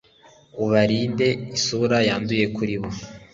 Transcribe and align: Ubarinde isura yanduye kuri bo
Ubarinde 0.63 1.27
isura 1.57 1.97
yanduye 2.07 2.45
kuri 2.55 2.75
bo 2.81 2.89